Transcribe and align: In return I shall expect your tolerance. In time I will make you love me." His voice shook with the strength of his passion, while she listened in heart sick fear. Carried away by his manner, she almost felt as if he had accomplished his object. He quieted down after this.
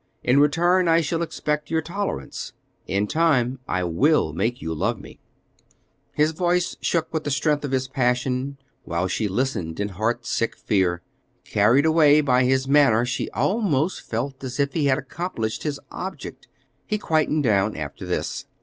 In 0.23 0.39
return 0.39 0.87
I 0.87 1.01
shall 1.01 1.21
expect 1.21 1.69
your 1.69 1.83
tolerance. 1.83 2.53
In 2.87 3.05
time 3.05 3.59
I 3.67 3.83
will 3.83 4.33
make 4.33 4.59
you 4.59 4.73
love 4.73 4.99
me." 4.99 5.19
His 6.13 6.31
voice 6.31 6.75
shook 6.81 7.13
with 7.13 7.23
the 7.23 7.29
strength 7.29 7.63
of 7.63 7.71
his 7.71 7.87
passion, 7.87 8.57
while 8.83 9.07
she 9.07 9.27
listened 9.27 9.79
in 9.79 9.89
heart 9.89 10.25
sick 10.25 10.57
fear. 10.57 11.03
Carried 11.45 11.85
away 11.85 12.19
by 12.19 12.45
his 12.45 12.67
manner, 12.67 13.05
she 13.05 13.29
almost 13.29 14.01
felt 14.01 14.43
as 14.43 14.59
if 14.59 14.73
he 14.73 14.85
had 14.87 14.97
accomplished 14.97 15.61
his 15.61 15.79
object. 15.91 16.47
He 16.87 16.97
quieted 16.97 17.43
down 17.43 17.77
after 17.77 18.03
this. 18.03 18.47